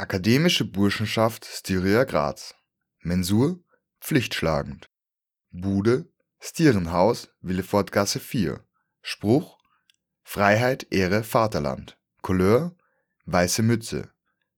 Akademische 0.00 0.64
Burschenschaft 0.64 1.44
Styria 1.44 2.04
Graz. 2.04 2.54
Mensur 3.00 3.62
pflichtschlagend. 4.00 4.88
Bude 5.50 6.10
Stierenhaus 6.38 7.28
Willefortgasse 7.42 8.18
4 8.18 8.64
Spruch 9.02 9.58
Freiheit, 10.22 10.86
Ehre, 10.90 11.22
Vaterland. 11.22 11.98
Couleur 12.22 12.74
weiße 13.26 13.62
Mütze. 13.62 14.10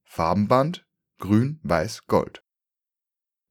Farbenband 0.04 0.86
grün, 1.18 1.58
weiß, 1.64 2.06
gold. 2.06 2.44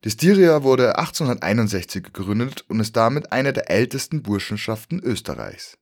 Die 0.06 0.12
Styria 0.12 0.64
wurde 0.64 0.98
1861 0.98 2.04
gegründet 2.04 2.64
und 2.70 2.80
ist 2.80 2.96
damit 2.96 3.34
eine 3.34 3.52
der 3.52 3.70
ältesten 3.70 4.24
Burschenschaften 4.24 5.02
Österreichs. 5.04 5.78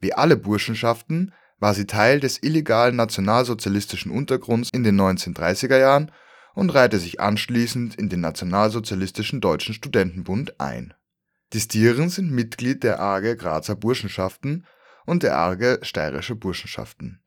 Wie 0.00 0.14
alle 0.14 0.36
Burschenschaften 0.36 1.32
war 1.64 1.72
sie 1.72 1.86
Teil 1.86 2.20
des 2.20 2.42
illegalen 2.42 2.94
nationalsozialistischen 2.94 4.12
Untergrunds 4.12 4.68
in 4.68 4.84
den 4.84 5.00
1930er 5.00 5.78
Jahren 5.78 6.12
und 6.52 6.68
reihte 6.68 6.98
sich 6.98 7.20
anschließend 7.20 7.94
in 7.94 8.10
den 8.10 8.20
Nationalsozialistischen 8.20 9.40
Deutschen 9.40 9.72
Studentenbund 9.72 10.60
ein. 10.60 10.92
Die 11.54 11.60
Stieren 11.60 12.10
sind 12.10 12.30
Mitglied 12.30 12.82
der 12.82 13.00
Arge 13.00 13.34
Grazer 13.34 13.76
Burschenschaften 13.76 14.66
und 15.06 15.22
der 15.22 15.38
Arge 15.38 15.78
Steirische 15.80 16.34
Burschenschaften. 16.34 17.22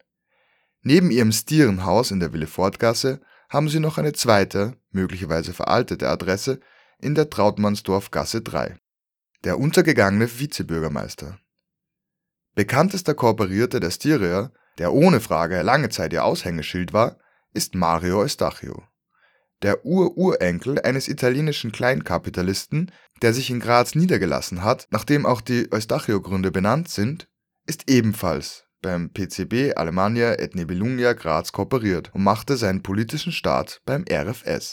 Neben 0.84 1.10
ihrem 1.10 1.32
Stierenhaus 1.32 2.12
in 2.12 2.20
der 2.20 2.32
Willefortgasse 2.32 3.22
haben 3.50 3.70
sie 3.70 3.80
noch 3.80 3.98
eine 3.98 4.14
zweite, 4.14 4.78
möglicherweise 4.92 5.52
veraltete 5.52 6.10
Adresse 6.10 6.60
in 7.00 7.16
der 7.16 7.32
Trautmannsdorfgasse 7.32 8.44
3. 8.44 8.78
Der 9.46 9.58
untergegangene 9.58 10.28
Vizebürgermeister 10.28 11.40
Bekanntester 12.58 13.14
Kooperierter 13.14 13.80
der 13.80 13.92
Styrier, 13.92 14.52
der 14.80 14.92
ohne 14.92 15.20
Frage 15.20 15.62
lange 15.62 15.90
Zeit 15.90 16.12
ihr 16.12 16.26
Aushängeschild 16.26 16.92
war, 16.92 17.20
ist 17.54 17.76
Mario 17.76 18.22
Eustachio. 18.22 18.82
Der 19.62 19.86
Ururenkel 19.86 20.82
eines 20.82 21.08
italienischen 21.08 21.72
Kleinkapitalisten, 21.72 22.92
der 23.22 23.36
sich 23.36 23.52
in 23.52 23.60
Graz 23.60 23.94
niedergelassen 23.94 24.64
hat, 24.64 24.88
nachdem 24.90 25.28
auch 25.28 25.42
die 25.42 25.72
Eustachio-Gründe 25.72 26.50
benannt 26.50 26.90
sind, 26.90 27.28
ist 27.68 27.92
ebenfalls 27.92 28.66
beim 28.82 29.12
PCB 29.14 29.76
Alemannia 29.76 30.34
et 30.40 30.56
Nibelungia 30.56 31.14
Graz 31.14 31.52
kooperiert 31.52 32.10
und 32.16 32.24
machte 32.24 32.58
seinen 32.58 32.82
politischen 32.82 33.34
Start 33.34 33.84
beim 33.86 34.04
RFS. 34.12 34.72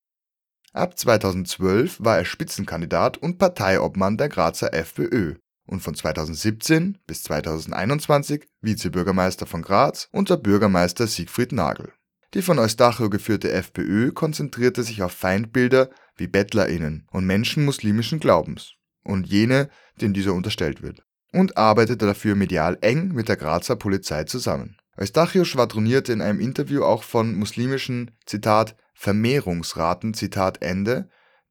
Ab 0.73 0.99
2012 0.99 1.99
war 2.03 2.17
er 2.17 2.25
Spitzenkandidat 2.25 3.19
und 3.19 3.37
Parteiobmann 3.37 4.17
der 4.17 4.31
Grazer 4.31 4.73
FPÖ 4.73 5.35
und 5.67 5.81
von 5.81 5.95
2017 5.95 6.99
bis 7.07 7.23
2021 7.25 8.47
Vizebürgermeister 8.61 9.47
von 9.47 9.63
Graz 9.63 10.09
unter 10.13 10.37
Bürgermeister 10.37 11.07
Siegfried 11.07 11.53
Nagel. 11.53 11.93
Die 12.35 12.43
von 12.43 12.59
Eustachio 12.59 13.11
geführte 13.11 13.53
FPÖ 13.53 14.11
konzentrierte 14.13 14.83
sich 14.83 15.03
auf 15.03 15.13
Feindbilder 15.13 15.91
wie 16.17 16.27
BettlerInnen 16.27 17.07
und 17.13 17.27
Menschen 17.27 17.65
muslimischen 17.65 18.19
Glaubens 18.19 18.73
und 19.05 19.27
jene, 19.27 19.69
denen 20.01 20.15
dieser 20.15 20.35
unterstellt 20.35 20.83
wird, 20.83 21.03
und 21.33 21.57
arbeitete 21.57 22.07
dafür 22.07 22.35
medial 22.35 22.79
eng 22.81 23.09
mit 23.09 23.29
der 23.29 23.37
Grazer 23.37 23.77
Polizei 23.77 24.25
zusammen. 24.25 24.77
Eustachio 24.97 25.45
schwadronierte 25.45 26.13
in 26.13 26.21
einem 26.21 26.41
Interview 26.41 26.83
auch 26.83 27.03
von 27.03 27.35
muslimischen, 27.35 28.13
Zitat, 28.27 28.77
Vermehrungsraten, 28.95 30.15
Zitat 30.15 30.63
Ende, 30.63 31.09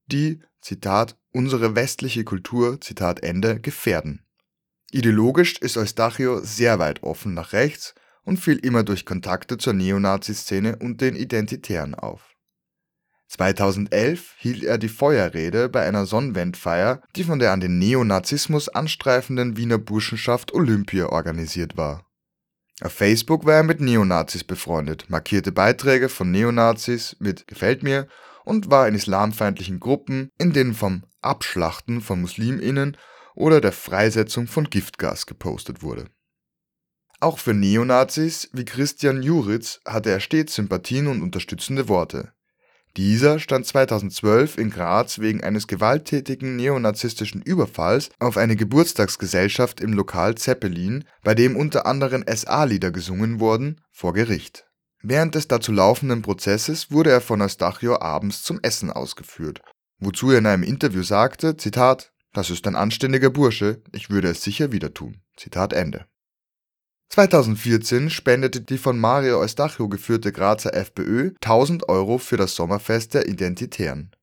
die, 0.08 0.42
Zitat, 0.62 1.18
unsere 1.32 1.76
westliche 1.76 2.24
Kultur, 2.24 2.80
Zitat 2.80 3.22
Ende, 3.24 3.60
gefährden. 3.60 4.26
Ideologisch 4.92 5.58
ist 5.60 5.78
Eustachio 5.78 6.40
sehr 6.42 6.80
weit 6.80 7.04
offen 7.04 7.34
nach 7.34 7.54
rechts 7.54 7.96
und 8.24 8.38
fiel 8.38 8.58
immer 8.58 8.84
durch 8.84 9.06
Kontakte 9.06 9.58
zur 9.58 9.74
Neonazi-Szene 9.74 10.78
und 10.78 11.02
den 11.02 11.16
Identitären 11.16 11.96
auf. 11.96 12.34
2011 13.28 14.36
hielt 14.38 14.64
er 14.64 14.78
die 14.78 14.90
Feuerrede 14.90 15.68
bei 15.68 15.86
einer 15.88 16.06
Sonnenwendfeier, 16.06 17.02
die 17.16 17.24
von 17.24 17.40
der 17.40 17.52
an 17.52 17.62
den 17.62 17.80
Neonazismus 17.80 18.70
anstreifenden 18.70 19.58
Wiener 19.58 19.80
Burschenschaft 19.80 20.54
Olympia 20.54 21.08
organisiert 21.08 21.76
war. 21.76 22.06
Auf 22.82 22.94
Facebook 22.94 23.46
war 23.46 23.56
er 23.56 23.64
mit 23.64 23.82
Neonazis 23.82 24.44
befreundet, 24.44 25.10
markierte 25.10 25.52
Beiträge 25.52 26.10
von 26.10 26.30
Neonazis 26.30 27.16
mit 27.20 27.48
Gefällt 27.48 27.82
mir 27.82 28.08
und 28.46 28.70
war 28.70 28.88
in 28.88 28.96
islamfeindlichen 28.96 29.80
Gruppen, 29.80 30.30
in 30.38 30.54
denen 30.54 30.74
vom 30.74 31.04
Abschlachten 31.22 32.02
von 32.02 32.22
Musliminnen 32.22 32.98
oder 33.36 33.62
der 33.62 33.72
Freisetzung 33.72 34.48
von 34.48 34.70
Giftgas 34.70 35.26
gepostet 35.26 35.82
wurde. 35.82 36.06
Auch 37.20 37.40
für 37.40 37.54
Neonazis 37.54 38.50
wie 38.52 38.66
Christian 38.66 39.24
Juritz 39.24 39.80
hatte 39.86 40.12
er 40.12 40.20
stets 40.20 40.56
Sympathien 40.56 41.08
und 41.08 41.22
unterstützende 41.22 41.88
Worte. 41.88 42.34
Dieser 42.98 43.40
stand 43.40 43.66
2012 43.66 44.58
in 44.58 44.70
Graz 44.70 45.18
wegen 45.18 45.42
eines 45.42 45.68
gewalttätigen 45.68 46.56
neonazistischen 46.58 47.42
Überfalls 47.42 48.10
auf 48.20 48.38
eine 48.38 48.56
Geburtstagsgesellschaft 48.56 49.82
im 49.82 49.94
Lokal 49.94 50.36
Zeppelin, 50.36 51.06
bei 51.24 51.34
dem 51.34 51.56
unter 51.56 51.88
anderem 51.88 52.24
SA-Lieder 52.28 52.92
gesungen 52.92 53.40
wurden, 53.40 53.82
vor 53.90 54.14
Gericht 54.14 54.66
Während 55.06 55.36
des 55.36 55.50
dazu 55.50 55.74
laufenden 55.74 56.22
Prozesses 56.22 56.90
wurde 56.90 57.12
er 57.12 57.20
von 57.20 57.42
Eustachio 57.42 58.00
abends 58.00 58.42
zum 58.42 58.60
Essen 58.62 58.90
ausgeführt, 58.90 59.62
wozu 60.00 60.32
er 60.32 60.38
in 60.38 60.46
einem 60.46 60.64
Interview 60.64 61.04
sagte: 61.04 61.58
Zitat, 61.58 62.14
Das 62.32 62.50
ist 62.50 62.66
ein 62.66 62.76
anständiger 62.76 63.30
Bursche, 63.30 63.84
ich 63.92 64.10
würde 64.10 64.30
es 64.30 64.42
sicher 64.42 64.72
wieder 64.72 64.94
tun. 64.94 65.22
Zitat 65.36 65.74
Ende. 65.74 66.08
2014 67.10 68.10
spendete 68.10 68.62
die 68.62 68.78
von 68.78 68.98
Mario 68.98 69.40
Eustachio 69.40 69.90
geführte 69.90 70.32
Grazer 70.32 70.74
FPÖ 70.74 71.34
1000 71.42 71.90
Euro 71.90 72.18
für 72.18 72.38
das 72.38 72.56
Sommerfest 72.56 73.14
der 73.14 73.28
Identitären. 73.28 74.16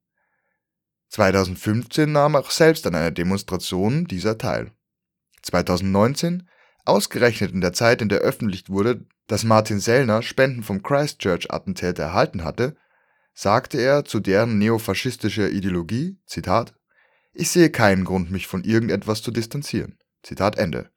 2015 1.10 2.10
nahm 2.10 2.34
er 2.34 2.40
auch 2.40 2.50
selbst 2.50 2.86
an 2.86 2.94
einer 2.94 3.10
Demonstration 3.10 4.06
dieser 4.06 4.38
teil. 4.38 4.72
2019, 5.42 6.48
ausgerechnet 6.90 7.52
in 7.52 7.60
der 7.60 7.72
Zeit, 7.72 8.02
in 8.02 8.08
der 8.08 8.18
öffentlich 8.18 8.68
wurde, 8.68 9.06
dass 9.26 9.44
Martin 9.44 9.80
Sellner 9.80 10.22
Spenden 10.22 10.62
vom 10.62 10.82
Christchurch-Attentäter 10.82 12.02
erhalten 12.02 12.44
hatte, 12.44 12.76
sagte 13.32 13.78
er 13.78 14.04
zu 14.04 14.20
deren 14.20 14.58
neofaschistischer 14.58 15.50
Ideologie, 15.50 16.18
Zitat, 16.26 16.74
ich 17.32 17.50
sehe 17.50 17.70
keinen 17.70 18.04
Grund, 18.04 18.30
mich 18.30 18.46
von 18.46 18.64
irgendetwas 18.64 19.22
zu 19.22 19.30
distanzieren. 19.30 19.98
Zitat 20.22 20.58
Ende. 20.58 20.90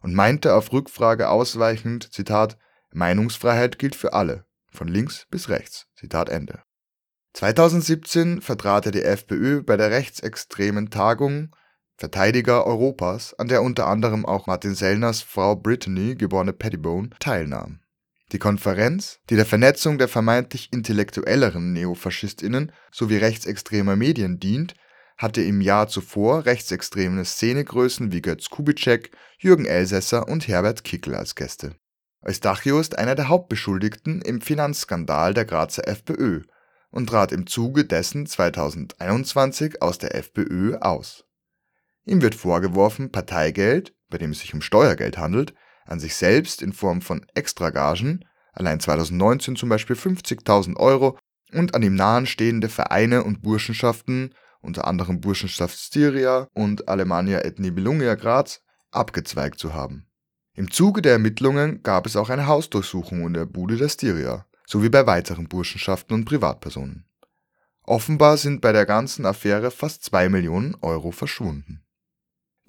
Und 0.00 0.14
meinte 0.14 0.54
auf 0.54 0.72
Rückfrage 0.72 1.28
ausweichend, 1.28 2.12
Zitat, 2.12 2.58
Meinungsfreiheit 2.92 3.78
gilt 3.78 3.94
für 3.94 4.12
alle, 4.12 4.46
von 4.70 4.88
links 4.88 5.26
bis 5.30 5.48
rechts. 5.48 5.86
Zitat 5.94 6.28
Ende. 6.28 6.62
2017 7.34 8.40
vertrat 8.40 8.86
er 8.86 8.92
die 8.92 9.02
FPÖ 9.02 9.62
bei 9.62 9.76
der 9.76 9.90
rechtsextremen 9.90 10.90
Tagung 10.90 11.54
Verteidiger 12.04 12.66
Europas, 12.66 13.32
an 13.38 13.48
der 13.48 13.62
unter 13.62 13.86
anderem 13.86 14.26
auch 14.26 14.46
Martin 14.46 14.74
Sellners 14.74 15.22
Frau 15.22 15.56
Brittany, 15.56 16.16
geborene 16.16 16.52
Pettibone, 16.52 17.08
teilnahm. 17.18 17.80
Die 18.30 18.38
Konferenz, 18.38 19.20
die 19.30 19.36
der 19.36 19.46
Vernetzung 19.46 19.96
der 19.96 20.08
vermeintlich 20.08 20.70
intellektuelleren 20.70 21.72
NeofaschistInnen 21.72 22.72
sowie 22.92 23.16
rechtsextremer 23.16 23.96
Medien 23.96 24.38
dient, 24.38 24.74
hatte 25.16 25.40
im 25.40 25.62
Jahr 25.62 25.88
zuvor 25.88 26.44
rechtsextreme 26.44 27.24
Szenegrößen 27.24 28.12
wie 28.12 28.20
Götz 28.20 28.50
Kubitschek, 28.50 29.10
Jürgen 29.38 29.64
Elsässer 29.64 30.28
und 30.28 30.46
Herbert 30.46 30.84
Kickl 30.84 31.14
als 31.14 31.34
Gäste. 31.34 31.74
Eustachio 32.20 32.78
ist 32.80 32.98
einer 32.98 33.14
der 33.14 33.30
Hauptbeschuldigten 33.30 34.20
im 34.20 34.42
Finanzskandal 34.42 35.32
der 35.32 35.46
Grazer 35.46 35.88
FPÖ 35.88 36.42
und 36.90 37.06
trat 37.06 37.32
im 37.32 37.46
Zuge 37.46 37.86
dessen 37.86 38.26
2021 38.26 39.80
aus 39.80 39.96
der 39.96 40.14
FPÖ 40.14 40.76
aus 40.82 41.24
Ihm 42.06 42.20
wird 42.20 42.34
vorgeworfen, 42.34 43.10
Parteigeld, 43.10 43.94
bei 44.10 44.18
dem 44.18 44.32
es 44.32 44.40
sich 44.40 44.52
um 44.52 44.60
Steuergeld 44.60 45.16
handelt, 45.16 45.54
an 45.86 46.00
sich 46.00 46.14
selbst 46.16 46.62
in 46.62 46.72
Form 46.72 47.00
von 47.00 47.24
Extragagen 47.34 48.24
(allein 48.52 48.78
2019 48.78 49.56
zum 49.56 49.68
Beispiel 49.68 49.96
50.000 49.96 50.76
Euro) 50.76 51.18
und 51.52 51.74
an 51.74 51.82
ihm 51.82 51.94
nahestehende 51.94 52.68
Vereine 52.68 53.24
und 53.24 53.42
Burschenschaften 53.42 54.34
(unter 54.60 54.86
anderem 54.86 55.20
Burschenschaft 55.20 55.78
Styria 55.78 56.48
und 56.52 56.88
Alemannia 56.88 57.44
et 57.44 57.58
Nibelungia 57.58 58.14
Graz) 58.16 58.60
abgezweigt 58.90 59.58
zu 59.58 59.72
haben. 59.72 60.06
Im 60.54 60.70
Zuge 60.70 61.02
der 61.02 61.12
Ermittlungen 61.12 61.82
gab 61.82 62.06
es 62.06 62.16
auch 62.16 62.28
eine 62.28 62.46
Hausdurchsuchung 62.46 63.26
in 63.26 63.34
der 63.34 63.46
Bude 63.46 63.76
der 63.76 63.88
Styria 63.88 64.46
sowie 64.66 64.88
bei 64.88 65.06
weiteren 65.06 65.48
Burschenschaften 65.48 66.14
und 66.14 66.24
Privatpersonen. 66.24 67.06
Offenbar 67.82 68.36
sind 68.36 68.60
bei 68.60 68.72
der 68.72 68.86
ganzen 68.86 69.26
Affäre 69.26 69.70
fast 69.70 70.04
zwei 70.04 70.28
Millionen 70.28 70.74
Euro 70.80 71.10
verschwunden 71.10 71.83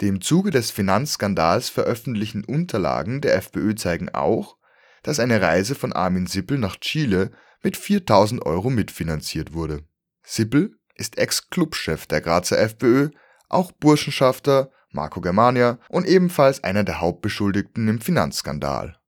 die 0.00 0.08
im 0.08 0.20
Zuge 0.20 0.50
des 0.50 0.70
Finanzskandals 0.70 1.68
veröffentlichten 1.68 2.44
Unterlagen 2.44 3.20
der 3.20 3.36
FPÖ 3.36 3.74
zeigen 3.74 4.08
auch, 4.10 4.56
dass 5.02 5.20
eine 5.20 5.40
Reise 5.40 5.74
von 5.74 5.92
Armin 5.92 6.26
Sippel 6.26 6.58
nach 6.58 6.76
Chile 6.76 7.30
mit 7.62 7.76
4.000 7.76 8.42
Euro 8.42 8.70
mitfinanziert 8.70 9.52
wurde. 9.52 9.84
Sippel 10.22 10.76
ist 10.94 11.18
Ex-Clubchef 11.18 12.06
der 12.06 12.20
Grazer 12.20 12.58
FPÖ, 12.58 13.10
auch 13.48 13.72
Burschenschafter 13.72 14.70
Marco 14.90 15.20
Germania 15.20 15.78
und 15.88 16.06
ebenfalls 16.06 16.64
einer 16.64 16.84
der 16.84 17.00
Hauptbeschuldigten 17.00 17.86
im 17.88 18.00
Finanzskandal. 18.00 18.98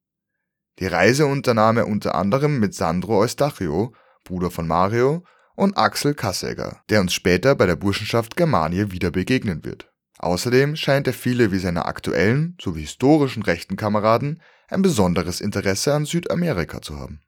Die 0.79 0.87
Reise 0.87 1.27
unternahm 1.27 1.77
er 1.79 1.89
unter 1.89 2.15
anderem 2.15 2.61
mit 2.61 2.75
Sandro 2.75 3.19
Eustachio 3.19 3.93
Bruder 4.29 4.51
von 4.51 4.67
Mario, 4.67 5.25
und 5.57 5.77
Axel 5.77 6.15
Kassegger, 6.15 6.83
der 6.89 7.01
uns 7.01 7.13
später 7.13 7.57
bei 7.57 7.67
der 7.67 7.75
Burschenschaft 7.75 8.37
Germanie 8.37 8.93
wieder 8.93 9.11
begegnen 9.11 9.65
wird. 9.65 9.88
Außerdem 10.19 10.75
scheint 10.75 11.07
er 11.07 11.13
viele 11.13 11.53
wie 11.53 11.59
seine 11.59 11.87
aktuellen 11.87 12.57
sowie 12.61 12.81
historischen 12.81 13.43
rechten 13.45 13.77
Kameraden 13.77 14.43
ein 14.69 14.83
besonderes 14.83 15.41
Interesse 15.41 15.95
an 15.95 16.05
Südamerika 16.05 16.83
zu 16.83 16.99
haben. 16.99 17.23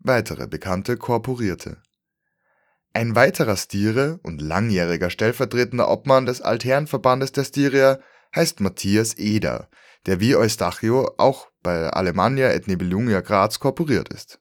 Weitere 0.00 0.48
bekannte 0.48 0.96
Korporierte 0.96 1.80
Ein 2.92 3.14
weiterer 3.14 3.56
Stiere 3.56 4.18
und 4.24 4.42
langjähriger 4.42 5.08
stellvertretender 5.08 5.88
Obmann 5.88 6.26
des 6.26 6.42
Altherrenverbandes 6.42 7.30
der 7.30 7.44
Styrier 7.44 8.00
heißt 8.34 8.60
Matthias 8.60 9.16
Eder, 9.16 9.68
der 10.06 10.18
wie 10.18 10.34
Eustachio 10.34 11.14
auch 11.18 11.48
bei 11.62 11.88
Alemannia 11.88 12.50
et 12.50 12.66
Nibelungia 12.66 13.20
Graz 13.20 13.60
korporiert 13.60 14.08
ist. 14.08 14.40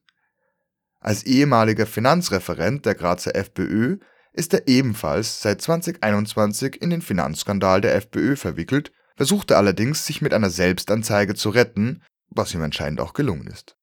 Als 1.00 1.24
ehemaliger 1.24 1.86
Finanzreferent 1.86 2.86
der 2.86 2.96
Grazer 2.96 3.36
FPÖ 3.36 3.98
ist 4.34 4.54
er 4.54 4.68
ebenfalls 4.68 5.42
seit 5.42 5.62
2021 5.62 6.82
in 6.82 6.90
den 6.90 7.02
Finanzskandal 7.02 7.82
der 7.82 7.96
FPÖ 7.96 8.36
verwickelt, 8.36 8.92
versuchte 9.16 9.58
allerdings, 9.58 10.06
sich 10.06 10.22
mit 10.22 10.34
einer 10.34 10.50
Selbstanzeige 10.50 11.36
zu 11.36 11.50
retten, 11.50 12.02
was 12.30 12.54
ihm 12.54 12.62
anscheinend 12.62 13.02
auch 13.02 13.14
gelungen 13.14 13.48
ist. 13.48 13.76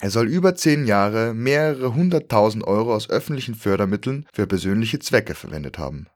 Er 0.00 0.10
soll 0.10 0.28
über 0.28 0.54
zehn 0.54 0.86
Jahre 0.86 1.34
mehrere 1.34 1.94
hunderttausend 1.94 2.64
Euro 2.64 2.94
aus 2.94 3.08
öffentlichen 3.08 3.54
Fördermitteln 3.54 4.26
für 4.32 4.46
persönliche 4.46 4.98
Zwecke 4.98 5.34
verwendet 5.34 5.78
haben. 5.78 6.08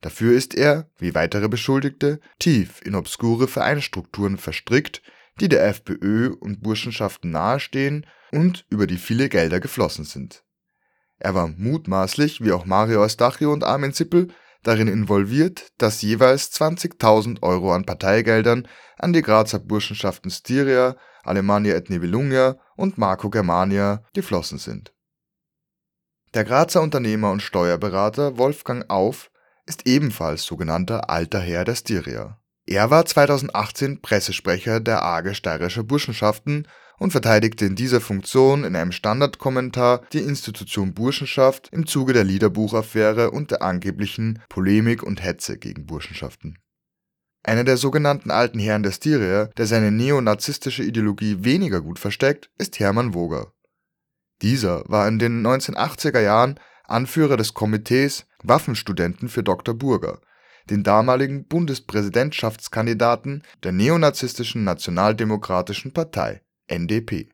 Dafür 0.00 0.36
ist 0.36 0.54
er, 0.54 0.88
wie 0.98 1.14
weitere 1.14 1.48
Beschuldigte, 1.48 2.20
tief 2.38 2.80
in 2.82 2.94
obskure 2.94 3.48
Vereinsstrukturen 3.48 4.38
verstrickt, 4.38 5.02
die 5.40 5.48
der 5.48 5.66
FPÖ 5.66 6.30
und 6.30 6.62
Burschenschaften 6.62 7.30
nahestehen 7.30 8.06
und 8.32 8.64
über 8.70 8.86
die 8.86 8.98
viele 8.98 9.28
Gelder 9.28 9.60
geflossen 9.60 10.04
sind. 10.04 10.45
Er 11.18 11.34
war 11.34 11.48
mutmaßlich, 11.48 12.42
wie 12.42 12.52
auch 12.52 12.66
Mario 12.66 13.02
Eustachio 13.02 13.52
und 13.52 13.64
Armin 13.64 13.92
Zippel, 13.92 14.28
darin 14.62 14.88
involviert, 14.88 15.72
dass 15.78 16.02
jeweils 16.02 16.52
20.000 16.52 17.42
Euro 17.42 17.72
an 17.72 17.84
Parteigeldern 17.84 18.66
an 18.98 19.12
die 19.12 19.22
Grazer 19.22 19.58
Burschenschaften 19.58 20.30
Styria, 20.30 20.96
Alemannia 21.22 21.74
et 21.74 21.90
Nibelungia 21.90 22.56
und 22.76 22.98
Marco 22.98 23.30
Germania 23.30 24.02
geflossen 24.12 24.58
sind. 24.58 24.92
Der 26.34 26.44
Grazer 26.44 26.82
Unternehmer 26.82 27.30
und 27.30 27.42
Steuerberater 27.42 28.36
Wolfgang 28.36 28.90
Auf 28.90 29.30
ist 29.64 29.86
ebenfalls 29.86 30.44
sogenannter 30.44 31.08
Alter 31.08 31.40
Herr 31.40 31.64
der 31.64 31.76
Styria. 31.76 32.38
Er 32.66 32.90
war 32.90 33.06
2018 33.06 34.02
Pressesprecher 34.02 34.80
der 34.80 35.02
AG 35.02 35.34
Steirischer 35.34 35.84
Burschenschaften 35.84 36.66
und 36.98 37.10
verteidigte 37.10 37.66
in 37.66 37.76
dieser 37.76 38.00
Funktion 38.00 38.64
in 38.64 38.76
einem 38.76 38.92
Standardkommentar 38.92 40.02
die 40.12 40.20
Institution 40.20 40.94
Burschenschaft 40.94 41.68
im 41.72 41.86
Zuge 41.86 42.12
der 42.12 42.24
Liederbuchaffäre 42.24 43.30
und 43.30 43.50
der 43.50 43.62
angeblichen 43.62 44.40
Polemik 44.48 45.02
und 45.02 45.22
Hetze 45.22 45.58
gegen 45.58 45.86
Burschenschaften. 45.86 46.58
Einer 47.42 47.64
der 47.64 47.76
sogenannten 47.76 48.30
alten 48.30 48.58
Herren 48.58 48.82
der 48.82 48.90
Styrier, 48.90 49.50
der 49.56 49.66
seine 49.66 49.92
neonazistische 49.92 50.82
Ideologie 50.82 51.44
weniger 51.44 51.80
gut 51.80 51.98
versteckt, 51.98 52.50
ist 52.58 52.80
Hermann 52.80 53.14
Woger. 53.14 53.52
Dieser 54.42 54.82
war 54.88 55.06
in 55.06 55.18
den 55.18 55.46
1980er 55.46 56.20
Jahren 56.20 56.58
Anführer 56.84 57.36
des 57.36 57.54
Komitees 57.54 58.26
Waffenstudenten 58.42 59.28
für 59.28 59.42
Dr. 59.42 59.74
Burger, 59.74 60.20
den 60.68 60.82
damaligen 60.82 61.46
Bundespräsidentschaftskandidaten 61.46 63.44
der 63.62 63.72
neonazistischen 63.72 64.64
Nationaldemokratischen 64.64 65.92
Partei 65.92 66.42
NDP. 66.68 67.30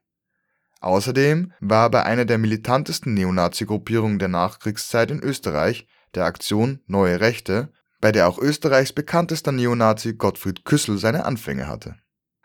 Außerdem 0.81 1.53
war 1.61 1.87
er 1.87 1.91
bei 1.91 2.03
einer 2.03 2.25
der 2.25 2.39
militantesten 2.39 3.15
Neonazi-Gruppierungen 3.15 4.19
der 4.19 4.29
Nachkriegszeit 4.29 5.11
in 5.11 5.23
Österreich, 5.23 5.87
der 6.15 6.25
Aktion 6.25 6.81
Neue 6.87 7.21
Rechte, 7.21 7.73
bei 8.01 8.11
der 8.11 8.29
auch 8.29 8.39
Österreichs 8.39 8.93
bekanntester 8.93 9.53
Neonazi 9.53 10.15
Gottfried 10.15 10.65
Küssel 10.65 10.99
seine 10.99 11.25
Anfänge 11.25 11.69
hatte. 11.69 11.97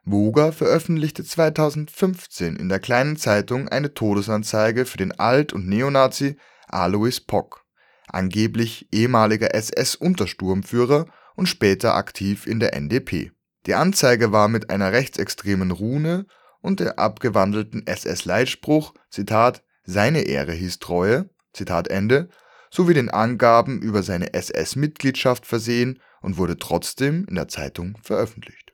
Woger 0.06 0.54
veröffentlichte 0.54 1.26
2015 1.26 2.56
in 2.56 2.70
der 2.70 2.80
Kleinen 2.80 3.18
Zeitung 3.18 3.68
eine 3.68 3.94
Todesanzeige 3.94 4.86
für 4.86 4.98
den 4.98 5.12
Alt 5.20 5.52
und 5.52 5.68
Neonazi 5.68 6.38
Alois 6.68 7.20
Pock, 7.20 7.66
angeblich 8.08 8.88
ehemaliger 8.94 9.54
SS-Untersturmführer 9.54 11.08
und 11.36 11.48
später 11.48 11.96
aktiv 11.96 12.46
in 12.46 12.60
der 12.60 12.74
NDP. 12.74 13.32
Die 13.66 13.74
Anzeige 13.74 14.32
war 14.32 14.48
mit 14.48 14.70
einer 14.70 14.94
rechtsextremen 14.94 15.72
Rune 15.72 16.26
und 16.62 16.80
der 16.80 17.00
abgewandelten 17.00 17.86
SS-Leitspruch 17.86 18.94
Zitat 19.10 19.64
Seine 19.84 20.22
Ehre 20.22 20.54
hieß 20.54 20.80
Treue 20.80 21.30
Zitat 21.54 21.88
Ende 21.88 22.30
sowie 22.70 22.94
den 22.94 23.10
Angaben 23.10 23.82
über 23.82 24.04
seine 24.04 24.34
SS-Mitgliedschaft 24.34 25.46
versehen 25.46 26.02
und 26.22 26.38
wurde 26.38 26.58
trotzdem 26.58 27.26
in 27.30 27.36
der 27.36 27.48
Zeitung 27.48 27.98
veröffentlicht 28.02 28.67